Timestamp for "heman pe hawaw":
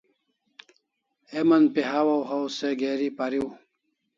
1.31-2.21